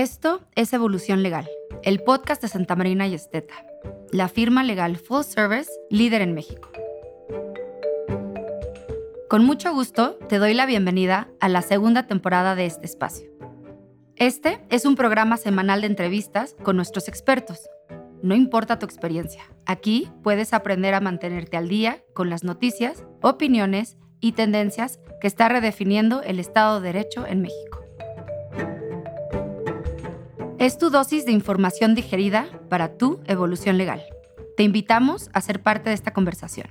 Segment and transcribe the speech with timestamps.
[0.00, 1.46] Esto es Evolución Legal,
[1.82, 3.66] el podcast de Santa Marina y Esteta,
[4.10, 6.70] la firma legal full service líder en México.
[9.28, 13.30] Con mucho gusto te doy la bienvenida a la segunda temporada de este espacio.
[14.16, 17.68] Este es un programa semanal de entrevistas con nuestros expertos.
[18.22, 23.98] No importa tu experiencia, aquí puedes aprender a mantenerte al día con las noticias, opiniones
[24.18, 27.79] y tendencias que está redefiniendo el Estado de Derecho en México.
[30.60, 34.02] Es tu dosis de información digerida para tu evolución legal.
[34.58, 36.66] Te invitamos a ser parte de esta conversación.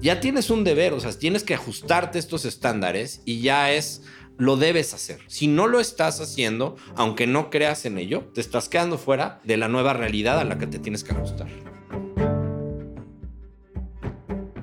[0.00, 4.04] Ya tienes un deber, o sea, tienes que ajustarte estos estándares y ya es
[4.38, 5.18] lo debes hacer.
[5.26, 9.56] Si no lo estás haciendo, aunque no creas en ello, te estás quedando fuera de
[9.56, 11.48] la nueva realidad a la que te tienes que ajustar.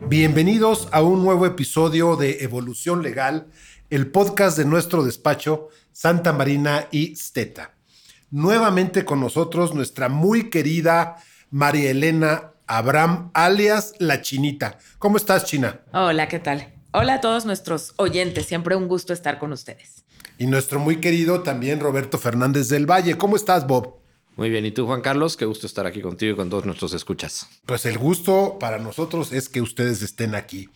[0.07, 3.49] Bienvenidos a un nuevo episodio de Evolución Legal,
[3.89, 7.75] el podcast de nuestro despacho Santa Marina y Steta.
[8.29, 11.17] Nuevamente con nosotros nuestra muy querida
[11.49, 14.77] María Elena Abraham, alias La Chinita.
[14.99, 15.81] ¿Cómo estás, China?
[15.91, 16.71] Hola, ¿qué tal?
[16.91, 20.05] Hola a todos nuestros oyentes, siempre un gusto estar con ustedes.
[20.37, 23.17] Y nuestro muy querido también Roberto Fernández del Valle.
[23.17, 23.99] ¿Cómo estás, Bob?
[24.35, 25.35] Muy bien, ¿y tú Juan Carlos?
[25.35, 27.47] Qué gusto estar aquí contigo y con todos nuestros escuchas.
[27.65, 30.69] Pues el gusto para nosotros es que ustedes estén aquí.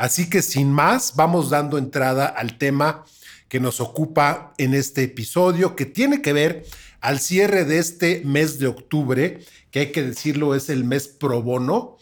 [0.00, 3.04] Así que sin más, vamos dando entrada al tema
[3.48, 6.64] que nos ocupa en este episodio, que tiene que ver
[7.02, 11.42] al cierre de este mes de octubre, que hay que decirlo es el mes pro
[11.42, 11.98] bono,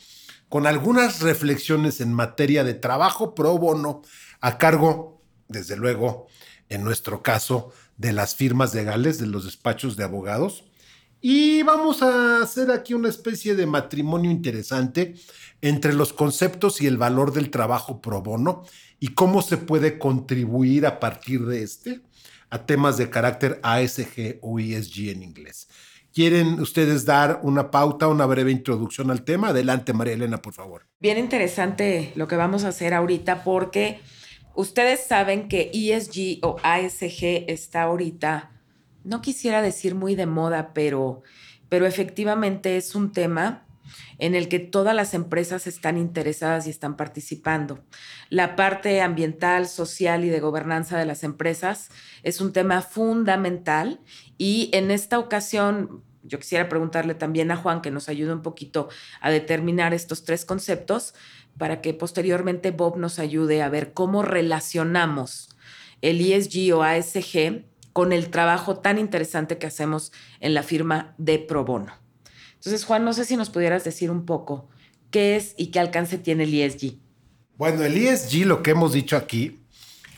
[0.48, 4.02] con algunas reflexiones en materia de trabajo pro bono
[4.40, 6.28] a cargo, desde luego,
[6.68, 10.67] en nuestro caso, de las firmas legales, de los despachos de abogados
[11.20, 15.14] y vamos a hacer aquí una especie de matrimonio interesante
[15.60, 18.64] entre los conceptos y el valor del trabajo pro bono
[19.00, 22.00] y cómo se puede contribuir a partir de este
[22.50, 25.68] a temas de carácter ASG o ESG en inglés.
[26.14, 29.48] ¿Quieren ustedes dar una pauta, una breve introducción al tema?
[29.48, 30.86] Adelante, María Elena, por favor.
[30.98, 34.00] Bien interesante lo que vamos a hacer ahorita porque
[34.54, 38.57] ustedes saben que ESG o ASG está ahorita
[39.08, 41.22] no quisiera decir muy de moda, pero,
[41.70, 43.64] pero efectivamente es un tema
[44.18, 47.82] en el que todas las empresas están interesadas y están participando.
[48.28, 51.88] La parte ambiental, social y de gobernanza de las empresas
[52.22, 54.00] es un tema fundamental
[54.36, 58.90] y en esta ocasión yo quisiera preguntarle también a Juan que nos ayude un poquito
[59.22, 61.14] a determinar estos tres conceptos
[61.56, 65.48] para que posteriormente Bob nos ayude a ver cómo relacionamos
[66.02, 67.64] el ESG o ASG
[67.98, 71.92] con el trabajo tan interesante que hacemos en la firma de Pro Bono.
[72.54, 74.68] Entonces, Juan, no sé si nos pudieras decir un poco
[75.10, 76.94] qué es y qué alcance tiene el ESG.
[77.56, 79.64] Bueno, el ESG, lo que hemos dicho aquí,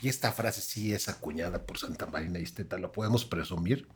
[0.02, 3.88] y esta frase sí es acuñada por Santa Marina y Esteta, lo podemos presumir,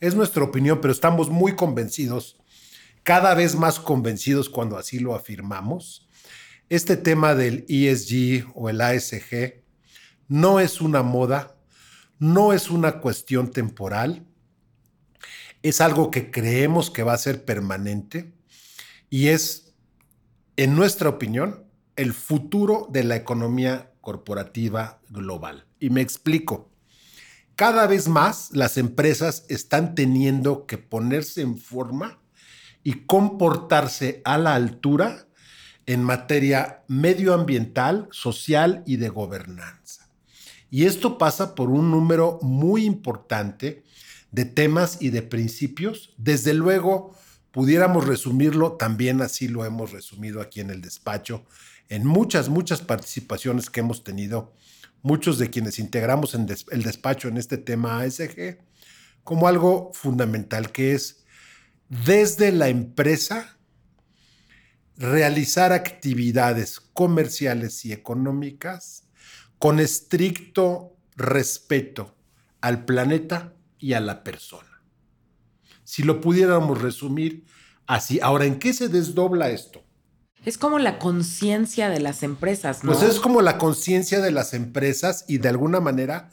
[0.00, 2.36] es nuestra opinión, pero estamos muy convencidos,
[3.04, 6.06] cada vez más convencidos cuando así lo afirmamos.
[6.68, 9.62] Este tema del ESG o el ASG
[10.28, 11.56] no es una moda,
[12.20, 14.26] no es una cuestión temporal,
[15.62, 18.32] es algo que creemos que va a ser permanente
[19.08, 19.74] y es,
[20.56, 21.64] en nuestra opinión,
[21.96, 25.66] el futuro de la economía corporativa global.
[25.80, 26.70] Y me explico.
[27.56, 32.20] Cada vez más las empresas están teniendo que ponerse en forma
[32.82, 35.26] y comportarse a la altura
[35.86, 39.99] en materia medioambiental, social y de gobernanza.
[40.70, 43.82] Y esto pasa por un número muy importante
[44.30, 46.14] de temas y de principios.
[46.16, 47.16] Desde luego,
[47.50, 51.44] pudiéramos resumirlo, también así lo hemos resumido aquí en el despacho,
[51.88, 54.54] en muchas, muchas participaciones que hemos tenido,
[55.02, 58.58] muchos de quienes integramos en el despacho en este tema ASG,
[59.24, 61.24] como algo fundamental que es
[61.88, 63.58] desde la empresa
[64.96, 69.09] realizar actividades comerciales y económicas
[69.60, 72.16] con estricto respeto
[72.62, 74.82] al planeta y a la persona.
[75.84, 77.44] Si lo pudiéramos resumir
[77.86, 78.20] así.
[78.22, 79.84] Ahora, ¿en qué se desdobla esto?
[80.46, 82.92] Es como la conciencia de las empresas, ¿no?
[82.92, 86.30] Pues es como la conciencia de las empresas y de alguna manera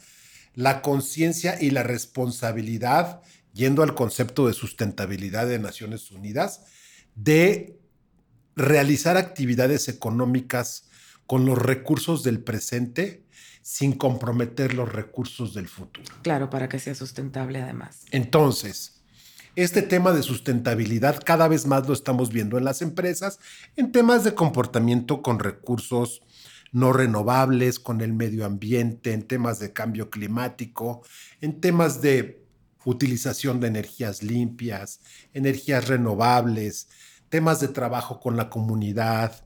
[0.54, 3.20] la conciencia y la responsabilidad,
[3.52, 6.62] yendo al concepto de sustentabilidad de Naciones Unidas,
[7.14, 7.78] de
[8.56, 10.87] realizar actividades económicas
[11.28, 13.22] con los recursos del presente
[13.60, 16.10] sin comprometer los recursos del futuro.
[16.22, 18.06] Claro, para que sea sustentable además.
[18.12, 19.02] Entonces,
[19.54, 23.40] este tema de sustentabilidad cada vez más lo estamos viendo en las empresas,
[23.76, 26.22] en temas de comportamiento con recursos
[26.72, 31.02] no renovables, con el medio ambiente, en temas de cambio climático,
[31.42, 32.42] en temas de
[32.86, 35.00] utilización de energías limpias,
[35.34, 36.88] energías renovables,
[37.28, 39.44] temas de trabajo con la comunidad,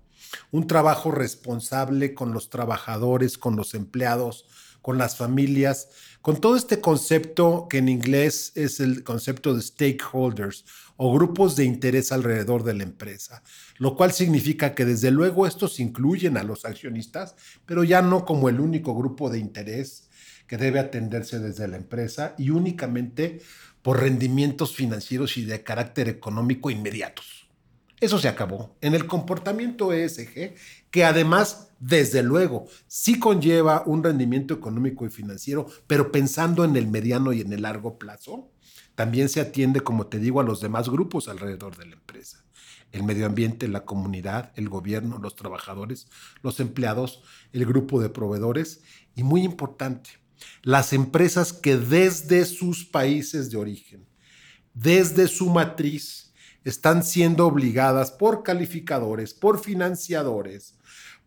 [0.50, 4.46] un trabajo responsable con los trabajadores, con los empleados,
[4.82, 5.88] con las familias,
[6.20, 10.64] con todo este concepto que en inglés es el concepto de stakeholders
[10.96, 13.42] o grupos de interés alrededor de la empresa,
[13.78, 17.34] lo cual significa que desde luego estos incluyen a los accionistas,
[17.66, 20.08] pero ya no como el único grupo de interés
[20.46, 23.40] que debe atenderse desde la empresa y únicamente
[23.82, 27.41] por rendimientos financieros y de carácter económico inmediatos.
[28.02, 28.76] Eso se acabó.
[28.80, 30.56] En el comportamiento ESG,
[30.90, 36.88] que además, desde luego, sí conlleva un rendimiento económico y financiero, pero pensando en el
[36.88, 38.50] mediano y en el largo plazo,
[38.96, 42.44] también se atiende, como te digo, a los demás grupos alrededor de la empresa.
[42.90, 46.08] El medio ambiente, la comunidad, el gobierno, los trabajadores,
[46.42, 47.22] los empleados,
[47.52, 48.82] el grupo de proveedores
[49.14, 50.10] y muy importante,
[50.62, 54.08] las empresas que desde sus países de origen,
[54.74, 56.21] desde su matriz,
[56.64, 60.74] están siendo obligadas por calificadores, por financiadores,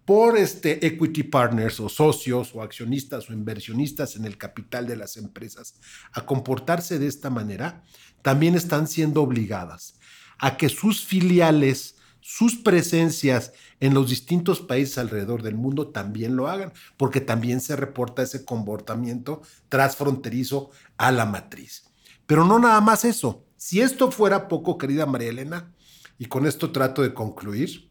[0.05, 5.17] por este equity partners o socios o accionistas o inversionistas en el capital de las
[5.17, 5.79] empresas
[6.13, 7.83] a comportarse de esta manera,
[8.21, 9.99] también están siendo obligadas
[10.37, 16.47] a que sus filiales, sus presencias en los distintos países alrededor del mundo también lo
[16.47, 21.85] hagan, porque también se reporta ese comportamiento transfronterizo a la matriz.
[22.25, 25.73] Pero no nada más eso, si esto fuera poco, querida María Elena,
[26.19, 27.89] y con esto trato de concluir,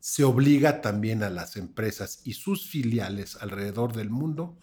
[0.00, 4.58] se obliga también a las empresas y sus filiales alrededor del mundo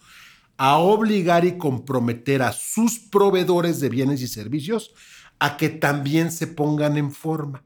[0.58, 4.92] a obligar y comprometer a sus proveedores de bienes y servicios
[5.38, 7.64] a que también se pongan en forma.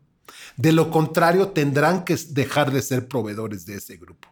[0.56, 4.28] De lo contrario, tendrán que dejar de ser proveedores de ese grupo.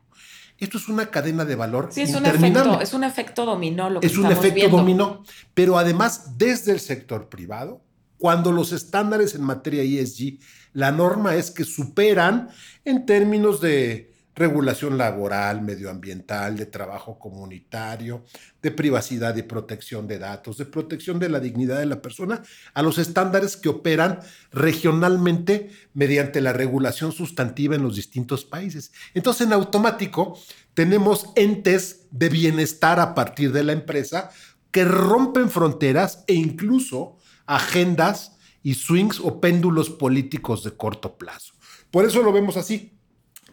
[0.58, 1.88] Esto es una cadena de valor.
[1.90, 3.90] Sí, es un efecto, es un efecto dominó.
[3.90, 7.82] Lo que es un efecto dominó, pero además desde el sector privado
[8.22, 10.38] cuando los estándares en materia ESG,
[10.74, 12.50] la norma es que superan
[12.84, 18.24] en términos de regulación laboral, medioambiental, de trabajo comunitario,
[18.62, 22.82] de privacidad y protección de datos, de protección de la dignidad de la persona, a
[22.82, 24.20] los estándares que operan
[24.52, 28.92] regionalmente mediante la regulación sustantiva en los distintos países.
[29.14, 30.38] Entonces, en automático,
[30.74, 34.30] tenemos entes de bienestar a partir de la empresa
[34.70, 37.18] que rompen fronteras e incluso
[37.54, 41.54] agendas y swings o péndulos políticos de corto plazo.
[41.90, 42.98] Por eso lo vemos así.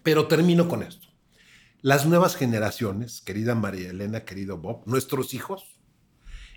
[0.04, 1.10] Pero termino con esto.
[1.82, 5.80] Las nuevas generaciones, querida María Elena, querido Bob, nuestros hijos,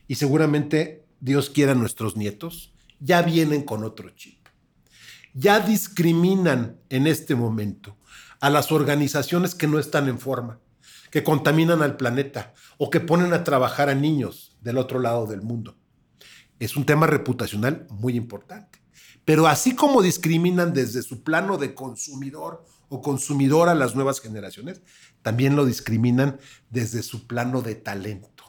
[0.06, 4.46] y seguramente Dios quiera nuestros nietos, ya vienen con otro chip.
[5.34, 7.98] Ya discriminan en este momento
[8.40, 10.60] a las organizaciones que no están en forma,
[11.10, 15.42] que contaminan al planeta o que ponen a trabajar a niños del otro lado del
[15.42, 15.81] mundo
[16.64, 18.80] es un tema reputacional muy importante.
[19.24, 24.82] Pero así como discriminan desde su plano de consumidor o consumidor a las nuevas generaciones,
[25.22, 26.38] también lo discriminan
[26.70, 28.44] desde su plano de talento.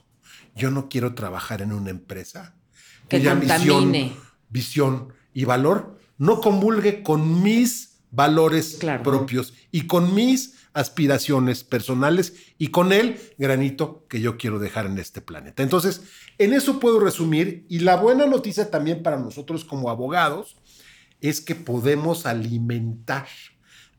[0.55, 2.55] Yo no quiero trabajar en una empresa
[3.09, 3.93] cuya misión,
[4.49, 12.69] visión y valor no comulgue con mis valores propios y con mis aspiraciones personales y
[12.69, 15.63] con el granito que yo quiero dejar en este planeta.
[15.63, 16.01] Entonces,
[16.37, 20.57] en eso puedo resumir y la buena noticia también para nosotros como abogados
[21.21, 23.27] es que podemos alimentar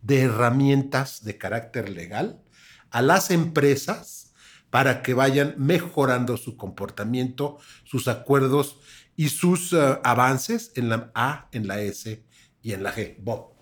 [0.02, 2.43] de herramientas de carácter legal
[2.90, 4.35] a las empresas
[4.71, 8.81] para que vayan mejorando su comportamiento, sus acuerdos
[9.16, 12.25] y sus eh, avances en la A, en la S
[12.61, 13.16] y en la G.
[13.21, 13.54] Bob.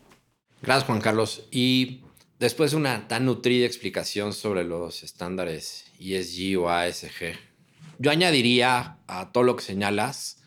[0.62, 1.48] Gracias, Juan Carlos.
[1.50, 2.04] Y
[2.42, 7.38] Después de una tan nutrida explicación sobre los estándares ESG o ASG,
[8.00, 10.42] yo añadiría a todo lo que señalas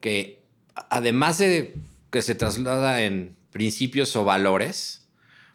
[0.00, 0.44] que
[0.76, 1.74] además de
[2.12, 5.08] que se traslada en principios o valores,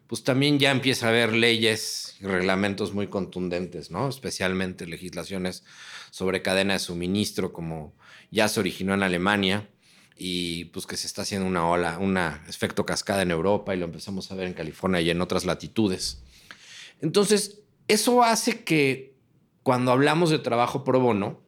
[0.07, 4.09] pues también ya empieza a haber leyes y reglamentos muy contundentes, ¿no?
[4.09, 5.63] Especialmente legislaciones
[6.11, 7.95] sobre cadena de suministro, como
[8.31, 9.69] ya se originó en Alemania,
[10.17, 13.85] y pues que se está haciendo una ola, un efecto cascada en Europa y lo
[13.85, 16.23] empezamos a ver en California y en otras latitudes.
[17.01, 19.15] Entonces, eso hace que
[19.63, 21.41] cuando hablamos de trabajo pro bono,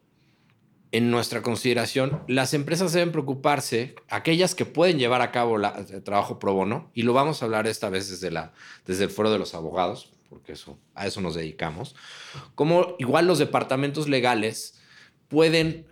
[0.92, 6.40] en nuestra consideración, las empresas deben preocuparse, aquellas que pueden llevar a cabo el trabajo
[6.40, 8.54] pro bono, y lo vamos a hablar esta vez desde, la,
[8.86, 11.96] desde el foro de los abogados, porque eso, a eso nos dedicamos,
[12.56, 14.80] como igual los departamentos legales
[15.28, 15.88] pueden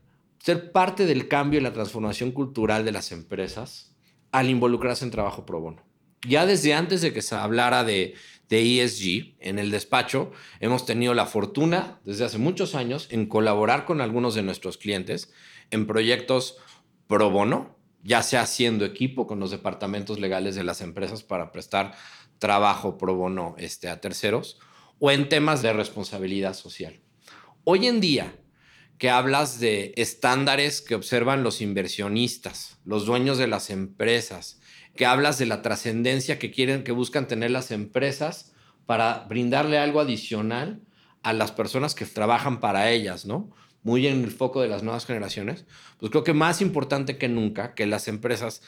[0.46, 3.96] ser parte del cambio y la transformación cultural de las empresas
[4.32, 5.82] al involucrarse en trabajo pro bono.
[6.22, 8.14] Ya desde antes de que se hablara de,
[8.48, 13.86] de ESG en el despacho, hemos tenido la fortuna desde hace muchos años en colaborar
[13.86, 15.34] con algunos de nuestros clientes
[15.72, 16.58] en proyectos
[17.08, 21.96] pro bono, ya sea haciendo equipo con los departamentos legales de las empresas para prestar
[22.38, 24.60] trabajo pro bono este, a terceros
[25.00, 27.00] o en temas de responsabilidad social.
[27.64, 28.36] Hoy en día,
[28.98, 34.60] que hablas de estándares que observan los inversionistas, los dueños de las empresas,
[34.96, 38.54] que hablas de la trascendencia que quieren, que buscan tener las empresas
[38.86, 40.82] para brindarle algo adicional
[41.24, 43.52] a las personas que trabajan para ellas, ¿no?
[43.84, 45.66] Muy en el foco de las nuevas generaciones.
[46.00, 48.62] Pues creo que más importante que nunca que las empresas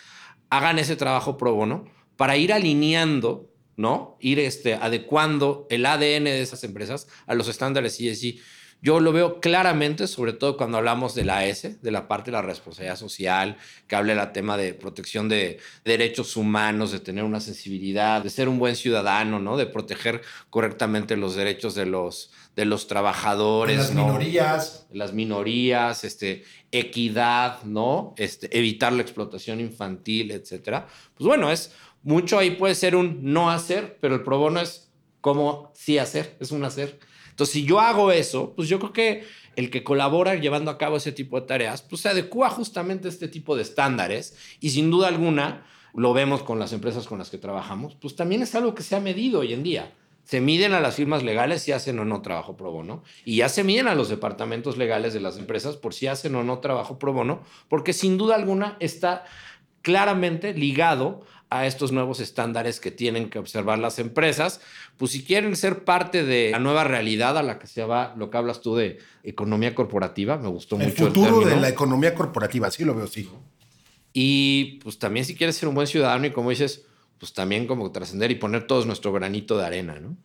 [0.49, 1.85] hagan ese trabajo pro bono
[2.17, 4.17] para ir alineando, ¿no?
[4.19, 8.39] Ir este, adecuando el ADN de esas empresas a los estándares ESG.
[8.79, 12.37] Yo lo veo claramente, sobre todo cuando hablamos de la S, de la parte de
[12.37, 13.57] la responsabilidad social,
[13.87, 18.47] que hable del tema de protección de derechos humanos, de tener una sensibilidad, de ser
[18.47, 19.57] un buen ciudadano, ¿no?
[19.57, 24.05] De proteger correctamente los derechos de los, de los trabajadores, De las ¿no?
[24.05, 24.85] minorías.
[24.91, 28.13] las minorías, este, equidad, ¿no?
[28.17, 30.87] Este, evitar la explotación infantil, etcétera.
[31.15, 34.91] Pues bueno, es mucho ahí puede ser un no hacer, pero el pro bono es
[35.19, 36.99] como sí hacer, es un hacer.
[37.37, 39.23] Entonces, si yo hago eso, pues yo creo que
[39.55, 43.11] el que colabora llevando a cabo ese tipo de tareas, pues se adecua justamente a
[43.11, 45.63] este tipo de estándares y sin duda alguna,
[45.93, 48.95] lo vemos con las empresas con las que trabajamos, pues también es algo que se
[48.95, 49.93] ha medido hoy en día.
[50.23, 53.49] Se miden a las firmas legales si hacen o no trabajo pro bono y ya
[53.49, 56.97] se miden a los departamentos legales de las empresas por si hacen o no trabajo
[56.97, 59.25] pro bono, porque sin duda alguna está
[59.83, 64.59] claramente ligado a estos nuevos estándares que tienen que observar las empresas,
[64.97, 68.29] pues si quieren ser parte de la nueva realidad a la que se va, lo
[68.29, 72.69] que hablas tú de economía corporativa, me gustó El mucho futuro de la economía corporativa,
[72.69, 73.29] sí lo veo, sí.
[74.11, 76.85] Y pues también si quieres ser un buen ciudadano y como dices,
[77.19, 80.17] pues también como trascender y poner todos nuestro granito de arena, ¿no?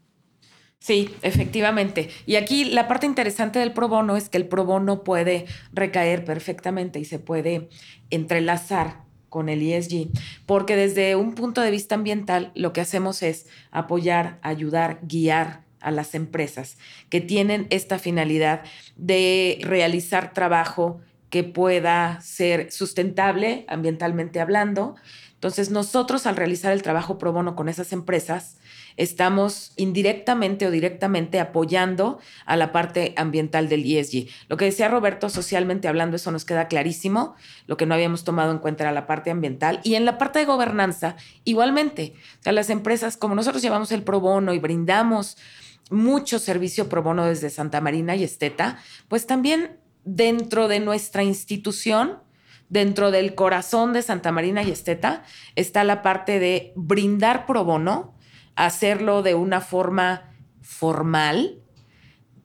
[0.78, 2.10] Sí, efectivamente.
[2.26, 6.24] Y aquí la parte interesante del pro bono es que el pro bono puede recaer
[6.24, 7.68] perfectamente y se puede
[8.10, 10.10] entrelazar con el ESG,
[10.44, 15.90] porque desde un punto de vista ambiental lo que hacemos es apoyar, ayudar, guiar a
[15.90, 16.76] las empresas
[17.08, 18.62] que tienen esta finalidad
[18.96, 24.96] de realizar trabajo que pueda ser sustentable ambientalmente hablando.
[25.42, 28.58] Entonces nosotros al realizar el trabajo pro bono con esas empresas,
[28.96, 34.28] estamos indirectamente o directamente apoyando a la parte ambiental del ESG.
[34.46, 37.34] Lo que decía Roberto, socialmente hablando, eso nos queda clarísimo.
[37.66, 39.80] Lo que no habíamos tomado en cuenta era la parte ambiental.
[39.82, 42.12] Y en la parte de gobernanza, igualmente.
[42.38, 45.38] O sea, las empresas, como nosotros llevamos el pro bono y brindamos
[45.90, 52.18] mucho servicio pro bono desde Santa Marina y Esteta, pues también dentro de nuestra institución,
[52.72, 55.24] dentro del corazón de Santa Marina y Esteta,
[55.56, 58.14] está la parte de brindar pro bono,
[58.56, 61.58] hacerlo de una forma formal,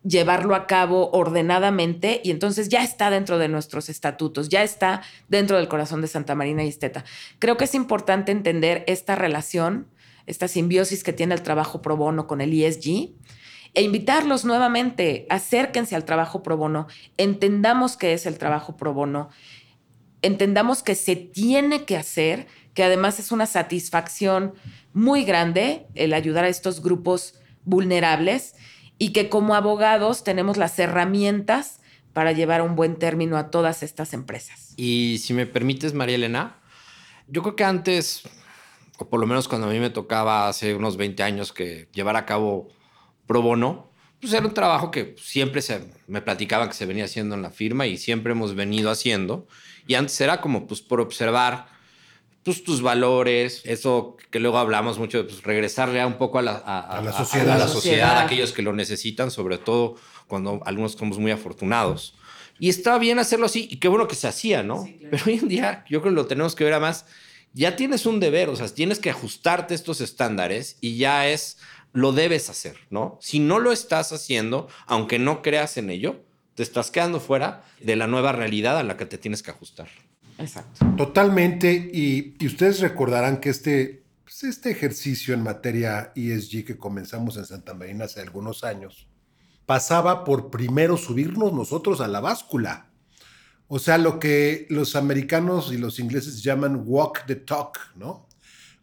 [0.03, 5.55] llevarlo a cabo ordenadamente y entonces ya está dentro de nuestros estatutos, ya está dentro
[5.55, 7.05] del corazón de Santa Marina y Esteta.
[7.39, 9.87] Creo que es importante entender esta relación,
[10.25, 13.13] esta simbiosis que tiene el trabajo pro bono con el ESG
[13.75, 19.29] e invitarlos nuevamente, acérquense al trabajo pro bono, entendamos qué es el trabajo pro bono,
[20.21, 24.53] entendamos que se tiene que hacer, que además es una satisfacción
[24.93, 28.55] muy grande el ayudar a estos grupos vulnerables
[28.97, 31.81] y que como abogados tenemos las herramientas
[32.13, 34.73] para llevar un buen término a todas estas empresas.
[34.75, 36.57] Y si me permites, María Elena,
[37.27, 38.23] yo creo que antes,
[38.97, 42.15] o por lo menos cuando a mí me tocaba hace unos 20 años que llevar
[42.15, 42.69] a cabo
[43.27, 47.35] pro bono, pues era un trabajo que siempre se, me platicaban que se venía haciendo
[47.35, 49.47] en la firma y siempre hemos venido haciendo.
[49.85, 51.67] Y antes era como pues por observar
[52.43, 56.41] pues, tus valores, eso que luego hablamos mucho, de pues, regresarle a un poco a
[56.41, 57.45] la, a, A la sociedad.
[57.45, 58.17] a la A la sociedad, sociedad.
[58.17, 59.95] a aquellos que lo necesitan, sobre todo
[60.27, 62.15] cuando algunos somos muy afortunados.
[62.59, 64.83] Y estaba bien hacerlo así, y qué bueno que se hacía, ¿no?
[64.83, 65.09] Sí, claro.
[65.11, 67.05] Pero hoy en día yo creo que lo tenemos que ver a más.
[67.53, 71.57] Ya tienes un deber, o sea, tienes que ajustarte a estos estándares y ya es,
[71.97, 73.17] lo debes hacer, ¿no?
[73.21, 76.23] Si no lo estás haciendo, aunque no creas en ello,
[76.53, 79.87] te estás quedando fuera de la nueva realidad a la que te tienes que ajustar.
[80.37, 80.85] Exacto.
[80.95, 81.89] Totalmente.
[81.91, 87.45] Y, y ustedes recordarán que este, pues, este ejercicio en materia ESG que comenzamos en
[87.45, 89.07] Santa Marina hace algunos años
[89.65, 92.91] pasaba por primero subirnos nosotros a la báscula.
[93.67, 98.26] O sea, lo que los americanos y los ingleses llaman walk the talk, ¿no?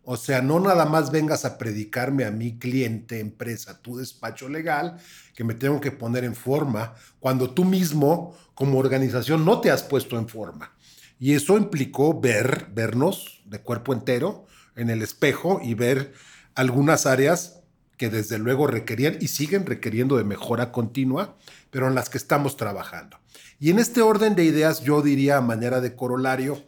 [0.04, 4.99] O sea, no nada más vengas a predicarme a mi cliente, empresa, tu despacho legal,
[5.34, 9.82] que me tengo que poner en forma, cuando tú mismo, como organización, no te has
[9.82, 10.73] puesto en forma.
[11.18, 14.46] Y eso implicó ver, vernos de cuerpo entero
[14.76, 16.12] en el espejo y ver
[16.54, 17.61] algunas áreas
[17.96, 21.37] que desde luego requerían y siguen requiriendo de mejora continua,
[21.70, 23.18] pero en las que estamos trabajando.
[23.58, 26.62] Y en este orden de ideas yo diría a manera de corolario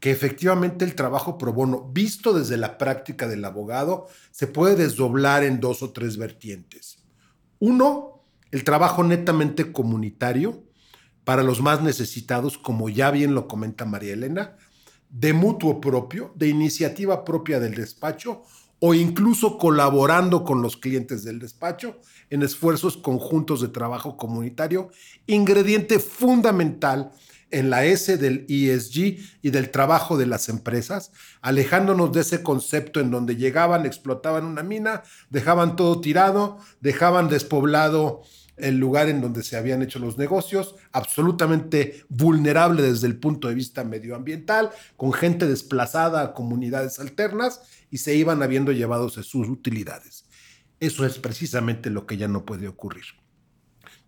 [0.00, 5.44] que efectivamente el trabajo pro bono, visto desde la práctica del abogado, se puede desdoblar
[5.44, 7.04] en dos o tres vertientes.
[7.58, 10.64] Uno, el trabajo netamente comunitario
[11.24, 14.56] para los más necesitados, como ya bien lo comenta María Elena,
[15.10, 18.42] de mutuo propio, de iniciativa propia del despacho
[18.78, 24.88] o incluso colaborando con los clientes del despacho en esfuerzos conjuntos de trabajo comunitario,
[25.26, 27.12] ingrediente fundamental
[27.50, 33.00] en la S del ESG y del trabajo de las empresas, alejándonos de ese concepto
[33.00, 38.22] en donde llegaban, explotaban una mina, dejaban todo tirado, dejaban despoblado
[38.56, 43.54] el lugar en donde se habían hecho los negocios, absolutamente vulnerable desde el punto de
[43.54, 50.24] vista medioambiental, con gente desplazada a comunidades alternas y se iban habiendo llevados sus utilidades.
[50.78, 53.19] Eso es precisamente lo que ya no puede ocurrir.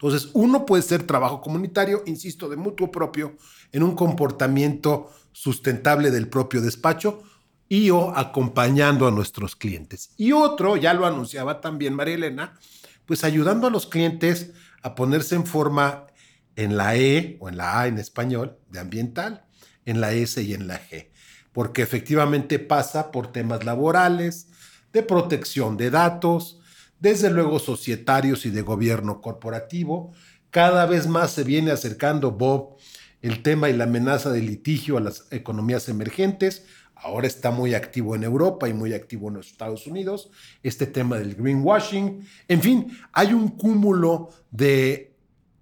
[0.02, 3.36] Entonces, uno puede ser trabajo comunitario, insisto, de mutuo propio,
[3.70, 7.22] en un comportamiento sustentable del propio despacho
[7.68, 10.10] y o acompañando a nuestros clientes.
[10.16, 12.58] Y otro, ya lo anunciaba también María Elena,
[13.06, 14.50] pues ayudando a los clientes
[14.82, 16.08] a ponerse en forma
[16.56, 19.44] en la E o en la A en español de ambiental,
[19.84, 21.10] en la S y en la G,
[21.52, 24.48] porque efectivamente pasa por temas laborales,
[24.92, 26.58] de protección de datos,
[27.02, 30.12] desde luego societarios y de gobierno corporativo.
[30.50, 32.76] Cada vez más se viene acercando, Bob,
[33.22, 38.14] el tema y la amenaza de litigio a las economías emergentes, ahora está muy activo
[38.14, 40.30] en Europa y muy activo en los Estados Unidos,
[40.62, 45.16] este tema del greenwashing, en fin, hay un cúmulo de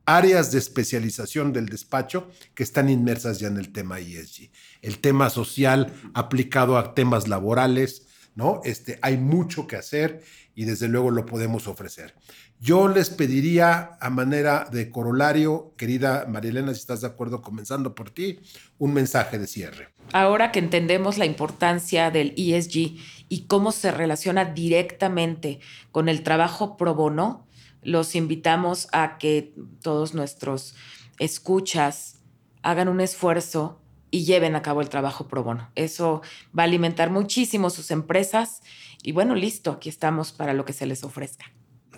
[0.05, 4.51] áreas de especialización del despacho que están inmersas ya en el tema ESG.
[4.83, 8.61] El tema social aplicado a temas laborales, ¿no?
[8.65, 10.23] Este, hay mucho que hacer
[10.55, 12.15] y desde luego lo podemos ofrecer.
[12.59, 18.11] Yo les pediría a manera de corolario, querida Marielena, si estás de acuerdo, comenzando por
[18.11, 18.41] ti,
[18.79, 19.89] un mensaje de cierre.
[20.13, 22.97] Ahora que entendemos la importancia del ESG
[23.29, 27.47] y cómo se relaciona directamente con el trabajo pro bono,
[27.83, 30.75] los invitamos a que todos nuestros
[31.19, 32.19] escuchas
[32.63, 35.71] hagan un esfuerzo y lleven a cabo el trabajo pro bono.
[35.75, 36.23] Eso
[36.57, 38.63] va a alimentar muchísimo sus empresas
[39.03, 41.53] y bueno, listo, aquí estamos para lo que se les ofrezca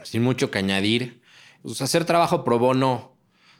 [0.04, 1.22] sin mucho que añadir.
[1.62, 3.16] Pues hacer trabajo pro bono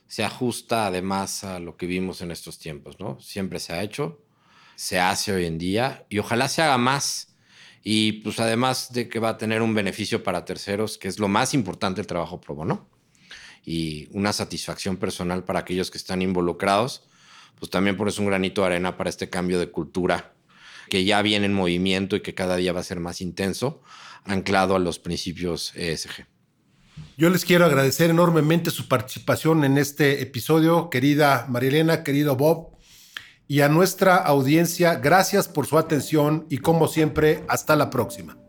[0.07, 3.21] se ajusta además a lo que vimos en estos tiempos, ¿no?
[3.21, 4.23] Siempre se ha hecho,
[4.77, 7.37] se hace hoy en día y ojalá se haga más.
[7.85, 11.29] Y pues además de que va a tener un beneficio para terceros, que es lo
[11.29, 12.89] más importante el trabajo pro bono,
[13.65, 17.09] y una satisfacción personal para aquellos que están involucrados,
[17.59, 20.35] pues también por eso un granito de arena para este cambio de cultura
[20.89, 23.83] que ya viene en movimiento y que cada día va a ser más intenso,
[24.25, 26.27] anclado a los principios ESG.
[27.17, 32.77] Yo les quiero agradecer enormemente su participación en este episodio, querida Marilena, querido Bob,
[33.49, 38.42] y a nuestra audiencia, gracias por su atención y como siempre, hasta la próxima.